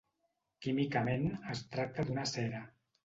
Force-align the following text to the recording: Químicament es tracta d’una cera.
Químicament 0.65 1.27
es 1.55 1.61
tracta 1.77 2.07
d’una 2.09 2.25
cera. 2.33 2.65